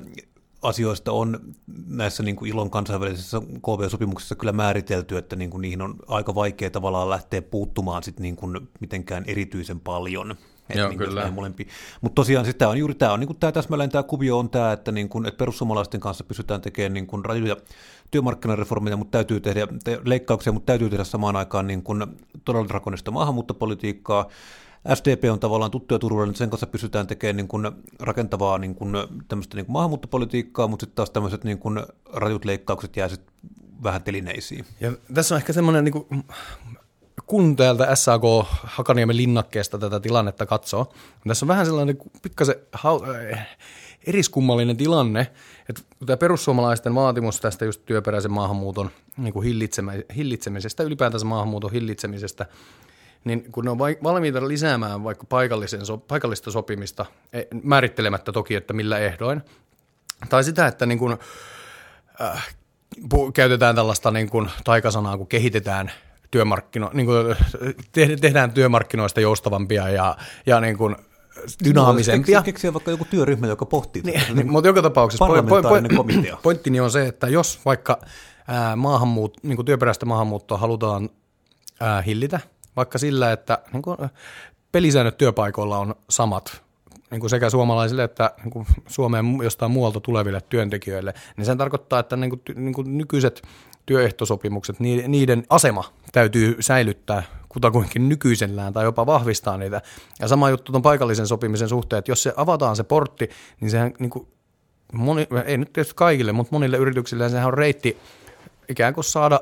[0.62, 1.40] asioista on
[1.86, 6.70] näissä niin kuin ilon kansainvälisissä KV-sopimuksissa kyllä määritelty, että niin kuin niihin on aika vaikea
[6.70, 10.36] tavallaan lähteä puuttumaan sit niin kuin mitenkään erityisen paljon.
[10.74, 11.32] Joo, niin kyllä.
[12.00, 14.72] Mutta tosiaan sitä on juuri tämä, on, niin kuin tämä täsmälleen tämä kuvio on tämä,
[14.72, 17.56] että, niin kuin, että perussuomalaisten kanssa pystytään tekemään niin kuin rajuja
[18.10, 22.06] työmarkkinareformeja, mutta täytyy tehdä te, leikkauksia, mutta täytyy tehdä samaan aikaan niin kuin
[22.44, 24.28] todella drakonista maahanmuuttopolitiikkaa.
[24.94, 27.70] SDP on tavallaan tuttu ja turvallinen, sen kanssa pystytään tekemään niin kuin
[28.00, 28.92] rakentavaa niin kuin,
[29.28, 33.34] tämmöistä niin kuin maahanmuuttopolitiikkaa, mutta sitten taas tämmöiset niin kuin rajut leikkaukset jää sitten
[33.82, 34.64] vähän telineisiin.
[34.80, 36.24] Ja tässä on ehkä semmoinen, niin kuin,
[37.32, 38.22] kun täältä SAK
[38.64, 40.92] Hakaniemen linnakkeesta tätä tilannetta katsoo,
[41.28, 42.56] tässä on vähän sellainen pikkasen
[44.06, 45.20] eriskummallinen tilanne,
[45.68, 49.46] että tämä perussuomalaisten vaatimus tästä just työperäisen maahanmuuton niin kuin
[50.16, 52.46] hillitsemisestä, ylipäätänsä maahanmuuton hillitsemisestä,
[53.24, 58.98] niin kun ne on valmiita lisäämään vaikka paikallisen, paikallista sopimista, e, määrittelemättä toki, että millä
[58.98, 59.42] ehdoin,
[60.28, 61.18] tai sitä, että niin kuin,
[62.20, 62.54] äh,
[63.34, 65.92] käytetään tällaista niin kuin taikasanaa, kun kehitetään
[66.32, 67.36] työmarkkino, niin kuin,
[68.20, 70.16] tehdään työmarkkinoista joustavampia ja,
[70.46, 70.96] ja niin kuin
[71.64, 72.38] dynaamisempia.
[72.38, 74.22] No, keksiä vaikka joku työryhmä, joka pohtii niin.
[74.34, 75.62] Niin, mutta joka tapauksessa po,
[76.42, 77.98] pointtini on se, että jos vaikka
[78.48, 81.10] ää, maahanmuut, niin kuin työperäistä maahanmuuttoa halutaan
[81.80, 82.40] ää, hillitä,
[82.76, 83.96] vaikka sillä, että niin kuin,
[84.72, 86.62] pelisäännöt työpaikoilla on samat
[87.10, 91.98] niin kuin sekä suomalaisille että niin kuin Suomeen jostain muualta tuleville työntekijöille, niin sen tarkoittaa,
[91.98, 93.42] että niin kuin, niin kuin nykyiset
[93.86, 99.82] työehtosopimukset, niiden asema täytyy säilyttää kutakuinkin nykyisellään tai jopa vahvistaa niitä.
[100.20, 103.92] Ja sama juttu on paikallisen sopimisen suhteen, että jos se avataan se portti, niin sehän
[103.98, 104.26] niin kuin
[104.92, 107.98] moni, ei nyt tietysti kaikille, mutta monille yrityksille sehän on reitti
[108.68, 109.40] ikään kuin saada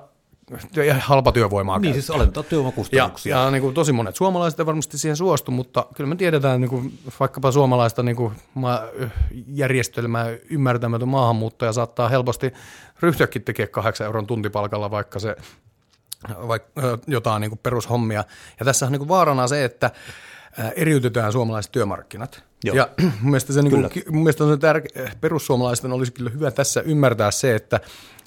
[0.98, 3.36] halpa työvoimaa Niin, siis alentaa työvoimakustannuksia.
[3.36, 6.68] Ja, ja niin kuin tosi monet suomalaiset varmasti siihen suostu, mutta kyllä me tiedetään niin
[6.68, 8.34] kuin, vaikkapa suomalaista niin kuin,
[9.46, 12.52] järjestelmää ymmärtämätön maahanmuuttaja saattaa helposti
[13.00, 15.36] ryhtyäkin tekemään kahdeksan euron tuntipalkalla, vaikka se
[16.28, 18.24] vaikka, jotain niin kuin perushommia.
[18.60, 19.90] Ja tässä on niin kuin vaarana se, että
[20.76, 22.44] eriytetään suomalaiset työmarkkinat.
[22.64, 22.76] Joo.
[22.76, 26.80] Ja mun mielestä, se, niin kuin, mun mielestä se tärke- perussuomalaisten olisi kyllä hyvä tässä
[26.80, 27.80] ymmärtää se, että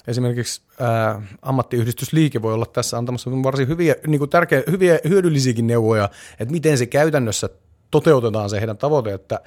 [0.06, 6.10] esimerkiksi ää, ammattiyhdistysliike voi olla tässä antamassa varsin hyviä, niin kuin tärkeä, hyviä, hyödyllisiäkin neuvoja,
[6.40, 7.48] että miten se käytännössä
[7.90, 9.40] toteutetaan se heidän tavoite, että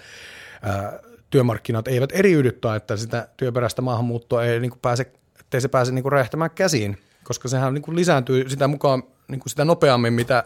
[0.61, 5.67] ää, työmarkkinat eivät eriydy tai että sitä työperäistä maahanmuuttoa ei niin kuin pääse, ettei se
[5.67, 9.65] pääse niin kuin räjähtämään käsiin, koska sehän niin kuin lisääntyy sitä mukaan niin kuin sitä
[9.65, 10.43] nopeammin, mitä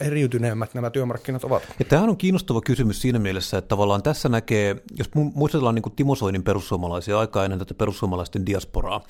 [0.00, 1.62] eriytyneemmät nämä työmarkkinat ovat.
[1.78, 5.92] Ja tämähän on kiinnostava kysymys siinä mielessä, että tavallaan tässä näkee, jos muistellaan niin kuin
[5.96, 9.04] Timo Soinin perussuomalaisia aikaa ennen tätä perussuomalaisten diasporaa,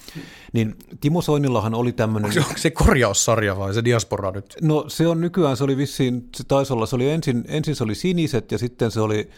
[0.52, 2.38] niin Timo Soinillahan oli tämmöinen...
[2.38, 4.56] Onko se, se korjaussarja vai se diaspora nyt?
[4.62, 7.84] No se on nykyään, se oli vissiin, se taisi olla, se oli ensin, ensin se
[7.84, 9.30] oli siniset ja sitten se oli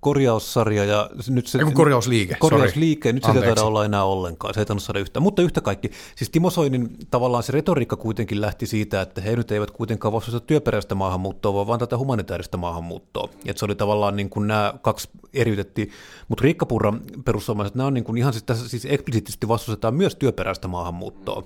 [0.00, 1.58] korjaussarja ja nyt se...
[1.58, 5.22] Eiku korjausliike, Korjausliike, nyt sitä ei taida olla enää ollenkaan, se ei tainnut saada yhtään.
[5.22, 9.52] Mutta yhtä kaikki, siis Timo Soinin tavallaan se retoriikka kuitenkin lähti siitä, että he nyt
[9.52, 13.28] eivät kuitenkaan vastusta työperäistä maahanmuuttoa, vaan tätä humanitaarista maahanmuuttoa.
[13.46, 15.90] Että se oli tavallaan niin kuin nämä kaksi eriytettiin,
[16.28, 20.14] mutta Riikka Purra perussuomalaiset, nämä on niin kuin ihan siis, tässä siis eksplisiittisesti vastustetaan myös
[20.16, 21.42] työperäistä maahanmuuttoa.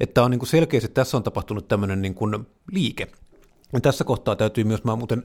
[0.00, 3.08] Että on niin kuin selkeästi, että tässä on tapahtunut tämmöinen niin kuin liike.
[3.72, 5.24] Ja tässä kohtaa täytyy myös, mä muuten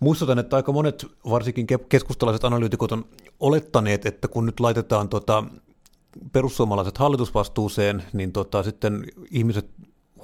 [0.00, 3.04] Muistutan, että aika monet, varsinkin keskustalaiset analyytikot on
[3.40, 5.44] olettaneet, että kun nyt laitetaan tota
[6.32, 9.70] perussuomalaiset hallitusvastuuseen, niin tota, sitten ihmiset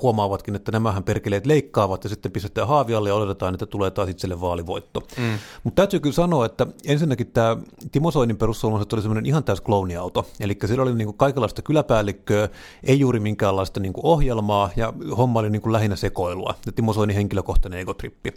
[0.02, 4.40] huomaavatkin, että nämähän perkeleet leikkaavat ja sitten pistetään haavialle ja odotetaan, että tulee taas itselle
[4.40, 5.00] vaalivoitto.
[5.18, 5.38] Mm.
[5.64, 7.56] Mutta täytyy kyllä sanoa, että ensinnäkin tämä
[7.92, 10.26] Timo Soinin perussuomalaiset oli semmoinen ihan täys klooniauto.
[10.40, 12.48] Eli siellä oli niinku kaikenlaista kyläpäällikköä,
[12.84, 16.54] ei juuri minkäänlaista niinku ohjelmaa ja homma oli niinku lähinnä sekoilua.
[16.66, 18.34] Ja Timo Soinin henkilökohtainen egotrippi.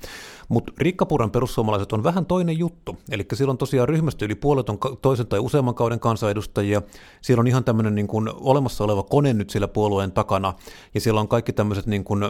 [0.49, 2.97] Mutta Rikkapuran perussuomalaiset on vähän toinen juttu.
[3.11, 6.81] Eli siellä on tosiaan ryhmästä yli puolet on toisen tai useamman kauden kansanedustajia.
[7.21, 10.53] Siellä on ihan tämmöinen niinku olemassa oleva kone nyt siellä puolueen takana.
[10.93, 12.23] Ja siellä on kaikki tämmöiset niin kuin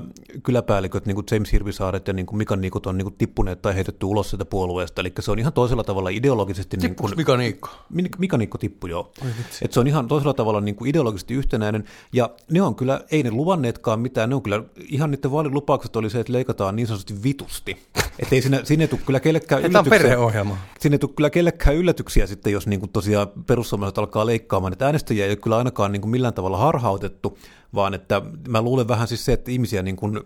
[0.44, 3.76] kyläpäälliköt, niin kuin James Hirvisaaret ja niin kuin Mika Niikot on niin kuin tippuneet tai
[3.76, 5.02] heitetty ulos sieltä puolueesta.
[5.02, 6.78] Eli se on ihan toisella tavalla ideologisesti...
[6.78, 7.70] niin kuin, Mika Niikko?
[8.18, 9.12] Mika Niikko tippui, joo.
[9.62, 11.84] Et se on ihan toisella tavalla niin kuin ideologisesti yhtenäinen.
[12.14, 16.10] Ja ne on kyllä, ei ne luvanneetkaan mitään, ne on kyllä, ihan niiden vaalilupaukset oli
[16.10, 17.78] se, että leikataan niin sanotusti vitusti.
[18.20, 19.90] Että ei sinne, sinne tule kyllä kellekään yllätyksiä.
[19.90, 20.58] perheohjelma.
[20.80, 24.74] Sinne tule kyllä kellekään yllätyksiä sitten, jos niin kuin tosiaan perussuomalaiset alkaa leikkaamaan.
[24.74, 27.38] Että äänestäjiä ei ole kyllä ainakaan niin kuin millään tavalla harhautettu,
[27.76, 30.20] vaan että mä luulen vähän siis se, että ihmisiä niin kuin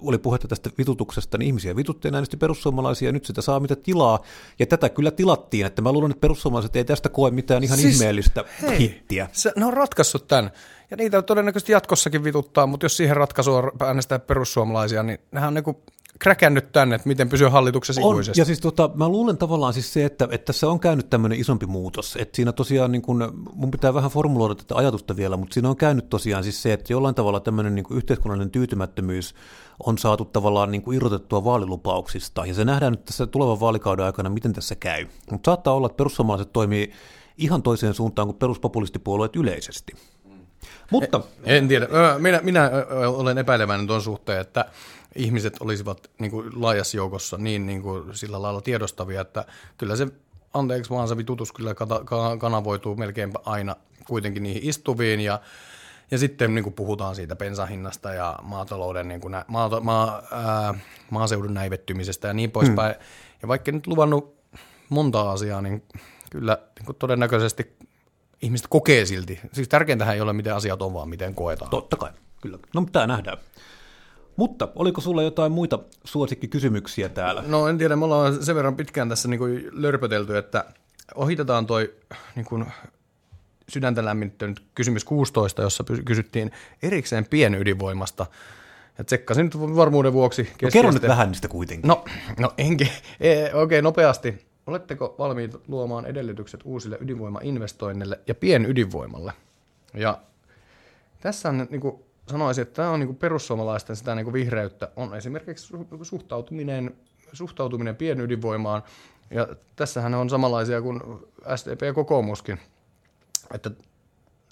[0.00, 4.18] oli puhetta tästä vitutuksesta, niin ihmisiä vituttiin äänesti perussuomalaisia ja nyt sitä saa mitä tilaa.
[4.58, 7.94] Ja tätä kyllä tilattiin, että mä luulen, että perussuomalaiset ei tästä koe mitään ihan siis,
[7.94, 9.28] ihmeellistä hei, hittiä.
[9.32, 10.50] Se, ne on ratkaissut tämän.
[10.90, 15.76] Ja niitä todennäköisesti jatkossakin vituttaa, mutta jos siihen ratkaisua äänestää perussuomalaisia, niin nehän on niin
[16.20, 18.40] kräkännyt tänne, että miten pysyy hallituksessa on, ikuisesti.
[18.40, 21.66] Ja siis tota, mä luulen tavallaan siis se, että, että tässä on käynyt tämmöinen isompi
[21.66, 22.16] muutos.
[22.20, 25.76] Että siinä tosiaan, niin kun, mun pitää vähän formuloida tätä ajatusta vielä, mutta siinä on
[25.76, 29.34] käynyt tosiaan siis se, että jollain tavalla tämmöinen niin yhteiskunnallinen tyytymättömyys
[29.86, 32.46] on saatu tavallaan niin kuin irrotettua vaalilupauksista.
[32.46, 35.06] Ja se nähdään nyt tässä tulevan vaalikauden aikana, miten tässä käy.
[35.30, 36.92] Mutta saattaa olla, että perussuomalaiset toimii
[37.38, 39.92] ihan toiseen suuntaan kuin peruspopulistipuolueet yleisesti.
[40.90, 41.20] Mutta...
[41.44, 41.88] En, en tiedä.
[42.18, 42.70] Minä, minä
[43.06, 44.64] olen epäileväinen tuon suhteen, että
[45.16, 49.44] ihmiset olisivat niin kuin laajassa joukossa niin, niin kuin sillä lailla tiedostavia, että
[49.78, 50.06] kyllä se
[50.54, 51.74] anteeksi vaan se vitutus kyllä
[52.38, 55.40] kanavoituu melkein aina kuitenkin niihin istuviin ja
[56.10, 60.74] ja sitten niin kuin puhutaan siitä pensahinnasta ja maatalouden, niin kuin nä, maa, maa, ää,
[61.10, 62.94] maaseudun näivettymisestä ja niin poispäin.
[62.94, 63.04] Hmm.
[63.42, 64.34] Ja vaikka nyt luvannut
[64.88, 65.82] monta asiaa, niin
[66.30, 67.76] kyllä niin kuin todennäköisesti
[68.42, 69.40] ihmiset kokee silti.
[69.52, 71.70] Siis tärkeintähän ei ole, miten asiat on, vaan miten koetaan.
[71.70, 72.10] Totta kai,
[72.42, 72.58] kyllä.
[72.74, 73.38] No, tämä nähdään.
[74.36, 77.44] Mutta oliko sulla jotain muita suosikkikysymyksiä täällä?
[77.46, 80.64] No en tiedä, me ollaan sen verran pitkään tässä niin kuin lörpötelty, että
[81.14, 81.94] ohitetaan toi
[82.36, 82.66] niin kuin
[83.68, 86.50] sydäntä lämmittänyt kysymys 16, jossa kysyttiin
[86.82, 88.26] erikseen pienydinvoimasta.
[88.98, 90.48] Ja tsekkasin nyt varmuuden vuoksi.
[90.62, 91.88] No kerro nyt vähän niistä kuitenkin.
[91.88, 92.04] No,
[92.38, 92.88] no enkin.
[93.20, 94.49] E, Okei, okay, nopeasti.
[94.70, 99.32] Oletteko valmiit luomaan edellytykset uusille ydinvoimainvestoinneille ja pienydinvoimalle?
[99.94, 100.18] Ja
[101.20, 105.74] tässä on niin kuin sanoisin, että tämä on niin perussuomalaisten sitä niin vihreyttä, on esimerkiksi
[106.02, 106.96] suhtautuminen,
[107.32, 108.82] suhtautuminen pienydinvoimaan,
[109.30, 111.00] ja tässähän on samanlaisia kuin
[111.56, 112.58] SDP ja kokoomuskin,
[113.54, 113.70] että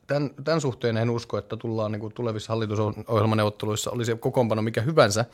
[0.06, 5.24] tämän, tämän suhteen en usko, että tullaan niin kuin tulevissa hallitusohjelmaneuvotteluissa, olisi kokoonpano mikä hyvänsä,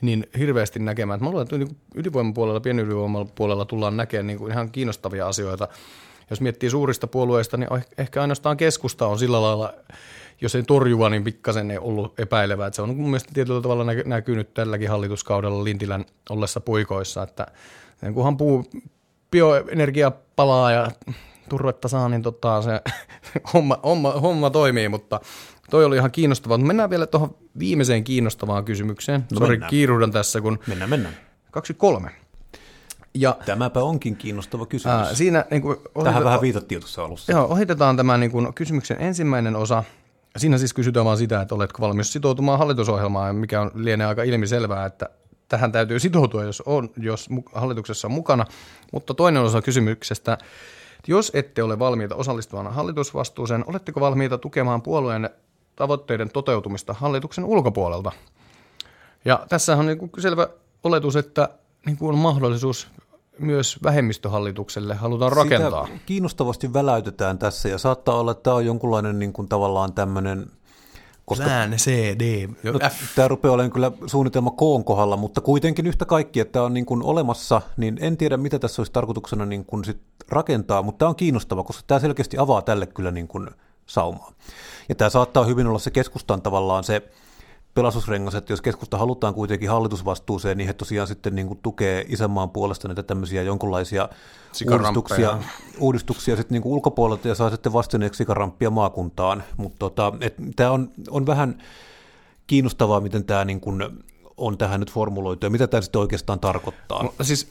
[0.00, 1.20] niin hirveästi näkemään.
[1.20, 5.68] Mä luulen, että niin ydinvoiman puolella, pienydinvoiman puolella tullaan näkemään niin kuin ihan kiinnostavia asioita.
[6.30, 7.68] Jos miettii suurista puolueista, niin
[7.98, 9.74] ehkä ainoastaan keskusta on sillä lailla
[10.40, 12.66] jos ei torjuva, niin pikkasen ei ollut epäilevää.
[12.66, 17.46] Että se on mun mielestä tietyllä tavalla näkynyt tälläkin hallituskaudella Lintilän ollessa puikoissa, että
[18.14, 18.64] kunhan puu,
[19.30, 20.90] bioenergia palaa ja
[21.48, 22.80] turvetta saa, niin tota, se
[23.54, 25.20] homma, homma, homma toimii, mutta
[25.74, 26.58] toi oli ihan kiinnostavaa.
[26.58, 29.24] Mennään vielä tuohon viimeiseen kiinnostavaan kysymykseen.
[29.32, 30.58] No Sori, kiiruudan tässä, kun...
[30.66, 31.14] Mennään, mennään.
[31.50, 32.10] 23.
[33.14, 34.96] Ja, Tämäpä onkin kiinnostava kysymys.
[34.96, 37.32] Ää, siinä, niin kuin, Tähän vähän viitattiin tuossa alussa.
[37.32, 39.84] Joo, ohitetaan tämä niin kuin, kysymyksen ensimmäinen osa,
[40.36, 44.86] Siinä siis kysytään vaan sitä, että oletko valmis sitoutumaan hallitusohjelmaan, mikä on lienee aika ilmiselvää,
[44.86, 45.08] että
[45.48, 48.46] tähän täytyy sitoutua, jos, on, jos hallituksessa on mukana.
[48.92, 50.38] Mutta toinen osa kysymyksestä,
[51.06, 55.30] jos ette ole valmiita osallistumaan hallitusvastuuseen, oletteko valmiita tukemaan puolueen
[55.76, 58.12] tavoitteiden toteutumista hallituksen ulkopuolelta?
[59.24, 60.48] Ja tässä on niin selvä
[60.84, 61.48] oletus, että
[61.86, 62.88] niin kuin on mahdollisuus
[63.38, 65.86] myös vähemmistöhallitukselle halutaan rakentaa.
[65.86, 70.46] Sitä kiinnostavasti väläytetään tässä ja saattaa olla, että tämä on jonkunlainen niin kuin tavallaan tämmöinen
[71.26, 72.78] koska Lään, C, D, no,
[73.14, 76.86] Tämä rupeaa olemaan kyllä suunnitelma koon kohdalla, mutta kuitenkin yhtä kaikki, että tämä on niin
[76.86, 81.08] kuin olemassa, niin en tiedä, mitä tässä olisi tarkoituksena niin kuin sit rakentaa, mutta tämä
[81.08, 83.50] on kiinnostava, koska tämä selkeästi avaa tälle kyllä niin kuin
[83.86, 84.32] saumaa.
[84.88, 87.02] Ja tämä saattaa hyvin olla se keskustan tavallaan se
[87.74, 92.50] pelastusrengas, että jos keskusta halutaan kuitenkin hallitusvastuuseen, niin he tosiaan sitten niin kuin tukee isänmaan
[92.50, 94.08] puolesta näitä tämmöisiä jonkinlaisia
[94.70, 95.38] uudistuksia,
[95.78, 99.42] uudistuksia sitten niin kuin ulkopuolelta ja saa sitten vastineeksi sikaramppia maakuntaan.
[99.56, 100.12] Mutta tota,
[100.56, 101.62] tämä on, on vähän
[102.46, 103.82] kiinnostavaa, miten tämä niin kuin
[104.36, 107.02] on tähän nyt formuloitu ja mitä tämä sitten oikeastaan tarkoittaa.
[107.02, 107.50] No, siis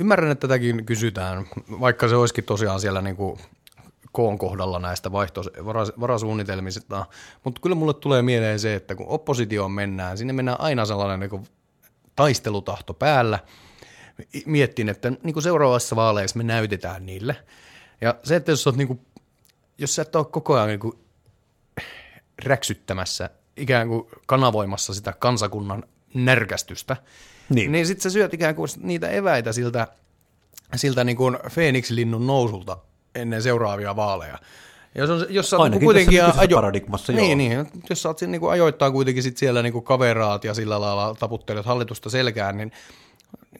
[0.00, 1.46] ymmärrän, että tätäkin kysytään,
[1.80, 3.38] vaikka se olisikin tosiaan siellä niin kuin
[4.12, 5.42] koon kohdalla näistä vaihto,
[6.00, 7.06] varasuunnitelmista,
[7.44, 11.46] mutta kyllä mulle tulee mieleen se, että kun oppositioon mennään, sinne mennään aina sellainen niin
[12.16, 13.38] taistelutahto päällä.
[14.46, 17.36] Miettin, että niin kuin seuraavassa vaaleissa me näytetään niille.
[18.00, 19.00] Ja se, että jos, olet, niin kuin,
[19.78, 20.98] jos sä et ole koko ajan niin kuin
[22.44, 26.96] räksyttämässä, ikään kuin kanavoimassa sitä kansakunnan närkästystä,
[27.48, 29.86] niin, niin sitten sä syöt ikään kuin niitä eväitä siltä,
[30.76, 32.78] siltä niin kuin Phoenix-linnun nousulta
[33.14, 34.38] ennen seuraavia vaaleja.
[34.94, 36.54] Jos, on, jos sä Ainakin kuitenkin ajo...
[36.54, 40.44] paradigmassa, niin, niin, jos sä oot niin kuin ajoittaa kuitenkin sit siellä niin kuin kaveraat
[40.44, 42.72] ja sillä lailla taputtelet hallitusta selkään, niin,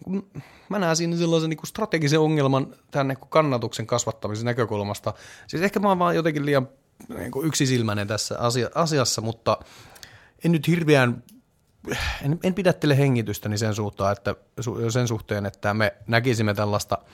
[0.07, 4.45] niin kuin, mä näen siinä sellaisen niin kuin strategisen ongelman tämän niin kuin kannatuksen kasvattamisen
[4.45, 5.15] näkökulmasta.
[5.47, 6.69] Siis ehkä mä oon vaan jotenkin liian
[7.09, 9.59] niin kuin yksisilmäinen tässä asia, asiassa, mutta
[10.45, 11.23] en nyt hirveän
[12.25, 14.35] en, en pidättele hengitystäni sen, suhteen, että,
[14.89, 16.99] sen suhteen, että me näkisimme tällaista–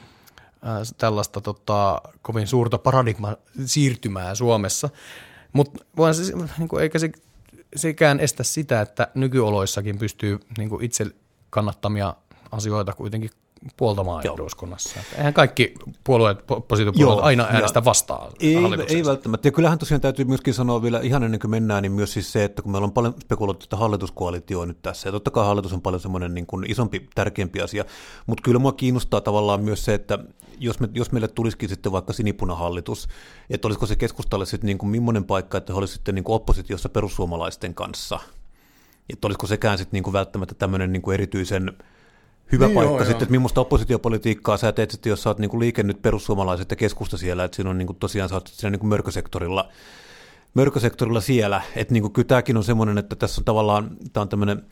[0.99, 4.91] tällaista tota, kovin suurta paradigma siirtymää Suomessa.
[5.53, 5.85] Mutta
[6.59, 7.13] niin eikä se,
[7.77, 11.07] sekään estä sitä, että nykyoloissakin pystyy niin itse
[11.51, 12.15] kannattamia
[12.53, 13.31] asioita kuitenkin
[13.77, 14.35] puoltamaan Joo.
[14.35, 15.01] eduskunnassa.
[15.17, 18.57] Eihän kaikki puolueet, oppositiopuolueet aina äänestä vastaan ei,
[18.89, 19.49] ei välttämättä.
[19.49, 22.45] Ja kyllähän tosiaan täytyy myöskin sanoa vielä ihan ennen kuin mennään, niin myös siis se,
[22.45, 25.83] että kun meillä on paljon spekuloitu tätä hallituskoalitioa nyt tässä, ja totta kai hallitus on
[25.83, 27.85] paljon semmoinen niin kuin isompi, tärkeämpi asia,
[28.27, 30.19] mutta kyllä mua kiinnostaa tavallaan myös se, että
[30.59, 33.09] jos, me, jos meille tulisikin sitten vaikka sinipunahallitus,
[33.51, 36.37] että olisiko se keskustalle sitten niin kuin millainen paikka, että he olisivat sitten niin kuin
[36.37, 38.19] oppositiossa perussuomalaisten kanssa,
[39.11, 41.73] että olisiko sekään sitten niin kuin välttämättä tämmöinen niin kuin erityisen
[42.53, 43.23] hyvä niin paikka joo, sitten, joo.
[43.23, 47.17] että millaista oppositiopolitiikkaa sä teet sitten, jos sä oot niin liike nyt perussuomalaiset ja keskusta
[47.17, 49.69] siellä, että siinä on niin kuin, tosiaan sä oot siinä niin kuin mörkösektorilla,
[50.55, 54.29] mörkösektorilla siellä, että niin kuin, kyllä tämäkin on semmoinen, että tässä on tavallaan, tämä on
[54.29, 54.63] tämmöinen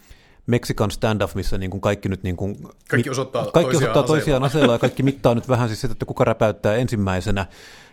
[0.47, 2.57] Meksikan standoff, missä niin kuin kaikki nyt niin kuin,
[2.89, 6.07] kaikki osoittaa, kaikki toisiaan, osoittaa toisiaan aseella ja kaikki mittaa nyt vähän siis sitä, että
[6.07, 7.47] kuka räpäyttää ensimmäisenä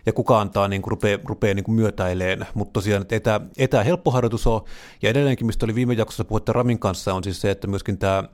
[0.06, 3.82] ja kuka antaa niin kuin rupeaa, rupeaa niin kuin myötäileen, mutta tosiaan että etä, etä
[3.82, 4.60] helppo harjoitus on.
[5.02, 8.24] Ja edelleenkin, mistä oli viime jaksossa puhetta Ramin kanssa, on siis se, että myöskin tämä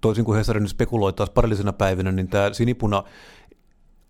[0.00, 3.04] toisin kuin Hesari nyt spekuloi taas parillisena päivinä, niin tämä sinipuna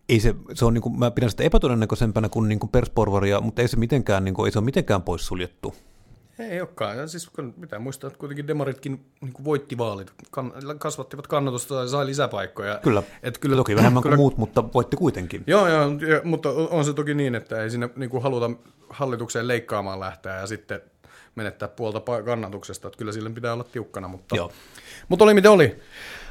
[0.09, 3.63] ei se, se on niin kuin, mä pidän sitä epätodennäköisempänä kuin, niin kuin persporvaria, mutta
[3.63, 5.75] ei se mitenkään, niin kuin, ei se ole mitenkään poissuljettu.
[6.39, 6.99] Ei olekaan.
[6.99, 11.89] Ja siis pitää muistaa, että kuitenkin demaritkin niin kuin voitti vaalit, kan, kasvattivat kannatusta ja
[11.89, 12.81] sai lisäpaikkoja.
[12.83, 13.03] Kyllä.
[13.23, 15.45] Et kyllä toki vähemmän kyllä, kuin muut, mutta voitti kuitenkin.
[15.47, 15.91] Joo, joo
[16.25, 18.51] mutta on se toki niin, että ei sinne niin kuin haluta
[18.91, 20.81] hallitukseen leikkaamaan lähteä ja sitten
[21.38, 22.88] menettää puolta kannatuksesta.
[22.88, 24.53] Että kyllä sille pitää olla tiukkana, mutta, Joo.
[25.09, 25.81] mutta oli miten oli.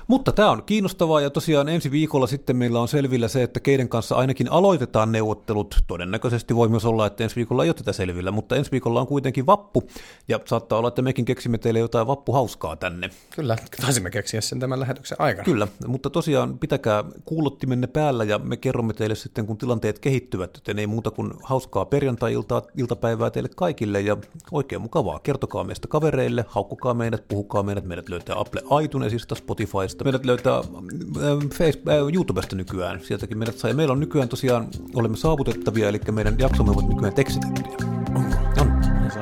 [0.08, 3.90] Mutta tämä on kiinnostavaa ja tosiaan ensi viikolla sitten meillä on selvillä se, että keiden
[3.90, 5.76] kanssa ainakin aloitetaan neuvottelut.
[5.88, 9.08] Todennäköisesti voi myös olla, että ensi viikolla ei ole tätä selvillä, mutta ensi viikolla on
[9.08, 9.84] kuitenkin vappu
[10.28, 13.10] ja saattaa olla, että mekin keksimme teille jotain vappuhauskaa tänne.
[13.36, 15.46] Kyllä, taisimme keksiä sen tämän lähetyksen aikana.
[15.46, 20.80] Kyllä, mutta tosiaan pitäkää kuulottimenne päällä ja me kerromme teille sitten, kun tilanteet kehittyvät, joten
[20.80, 24.18] ei muuta kuin hauskaa perjantai-iltaa, iltapäivää teille kaikille ja
[24.52, 25.20] oikein mukavaa.
[25.20, 30.04] Kertokaa meistä kavereille, haukkukaa meidät, puhukaa meidät, meidät löytää Apple iTunesista, Spotifysta, Spotifysta.
[30.04, 33.00] Meidät löytää ähm, Facebook, äh, YouTubesta nykyään.
[33.04, 33.70] Sieltäkin meidät saa.
[33.70, 37.78] Ja meillä on nykyään tosiaan, olemme saavutettavia, eli meidän jaksomme ovat nykyään tekstitettyjä.
[38.16, 38.36] Onko?
[38.62, 38.72] On.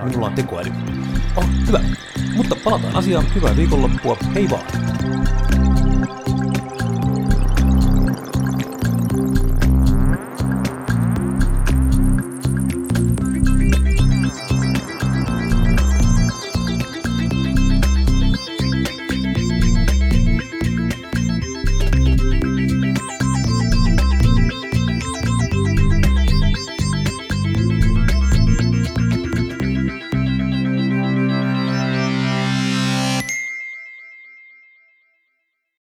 [0.03, 0.71] Minulla on tekoäly.
[1.37, 1.79] Oh, hyvä.
[2.35, 3.25] Mutta palataan asiaan.
[3.35, 4.17] Hyvää viikonloppua.
[4.35, 4.65] Hei vaan.